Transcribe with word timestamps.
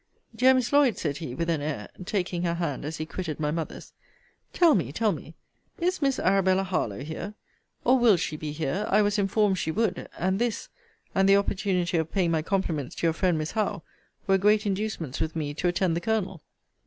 Dear 0.35 0.55
Miss 0.55 0.73
Lloyd, 0.73 0.97
said 0.97 1.17
he, 1.17 1.35
with 1.35 1.47
an 1.47 1.61
air, 1.61 1.87
(taking 2.05 2.41
her 2.41 2.55
hand 2.55 2.85
as 2.85 2.97
he 2.97 3.05
quitted 3.05 3.39
my 3.39 3.51
mother's,) 3.51 3.93
tell 4.51 4.73
me, 4.73 4.91
tell 4.91 5.11
me, 5.11 5.35
is 5.77 6.01
Miss 6.01 6.17
Arabella 6.17 6.63
Harlowe 6.63 7.03
here? 7.03 7.35
Or 7.85 7.99
will 7.99 8.17
she 8.17 8.35
be 8.35 8.51
here? 8.51 8.87
I 8.89 9.03
was 9.03 9.19
informed 9.19 9.59
she 9.59 9.69
would 9.69 10.09
and 10.17 10.39
this, 10.39 10.69
and 11.13 11.29
the 11.29 11.37
opportunity 11.37 11.97
of 11.97 12.11
paying 12.11 12.31
my 12.31 12.41
compliments 12.41 12.95
to 12.95 13.05
your 13.05 13.13
friend 13.13 13.37
Miss 13.37 13.51
Howe, 13.51 13.83
were 14.25 14.39
great 14.39 14.65
inducements 14.65 15.19
with 15.21 15.35
me 15.35 15.53
to 15.53 15.67
attend 15.67 15.95
the 15.95 16.01
Colonel. 16.01 16.41